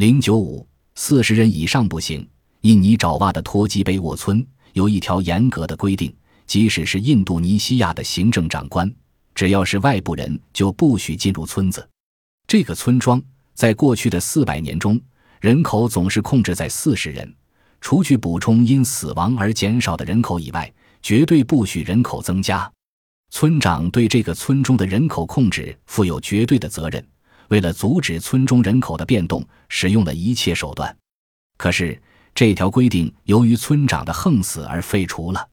[0.00, 2.26] 零九五四十人以上不行。
[2.62, 4.42] 印尼爪哇的托基贝沃村
[4.72, 6.10] 有一条严格的规定，
[6.46, 8.90] 即使是印度尼西亚的行政长官，
[9.34, 11.86] 只要是外部人就不许进入村子。
[12.46, 14.98] 这个村庄在过去的四百年中，
[15.38, 17.30] 人口总是控制在四十人，
[17.82, 20.72] 除去补充因死亡而减少的人口以外，
[21.02, 22.72] 绝对不许人口增加。
[23.28, 27.06] 村长对这个村中的人口控制负有绝对的责任，
[27.50, 30.96] 为了阻止村中人口的变动，使用了一切手段。
[31.56, 32.02] 可是。
[32.32, 35.49] 这条规定由于村长的横死而废除了。